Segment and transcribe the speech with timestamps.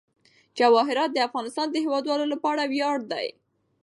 [0.59, 3.27] جواهرات د افغانستان د هیوادوالو لپاره ویاړ دی.